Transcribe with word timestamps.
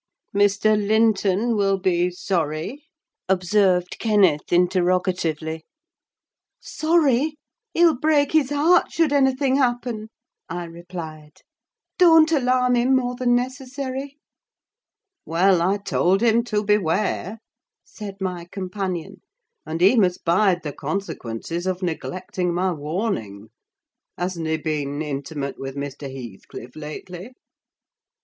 "Mr. 0.35 0.75
Linton 0.75 1.55
will 1.55 1.77
be 1.77 2.09
sorry?" 2.09 2.85
observed 3.29 3.99
Kenneth, 3.99 4.51
interrogatively. 4.51 5.63
"Sorry? 6.59 7.37
he'll 7.75 7.99
break 7.99 8.31
his 8.31 8.49
heart 8.49 8.91
should 8.91 9.13
anything 9.13 9.57
happen!" 9.57 10.09
I 10.49 10.63
replied. 10.63 11.41
"Don't 11.99 12.31
alarm 12.31 12.73
him 12.75 12.95
more 12.95 13.13
than 13.15 13.35
necessary." 13.35 14.17
"Well, 15.23 15.61
I 15.61 15.77
told 15.77 16.21
him 16.21 16.43
to 16.45 16.63
beware," 16.63 17.37
said 17.83 18.19
my 18.19 18.45
companion; 18.51 19.21
"and 19.67 19.81
he 19.81 19.95
must 19.97 20.25
bide 20.25 20.63
the 20.63 20.73
consequences 20.73 21.67
of 21.67 21.83
neglecting 21.83 22.55
my 22.55 22.71
warning! 22.71 23.49
Hasn't 24.17 24.47
he 24.47 24.57
been 24.57 25.03
intimate 25.03 25.59
with 25.59 25.75
Mr. 25.75 26.11
Heathcliff 26.11 26.75
lately?" 26.75 27.33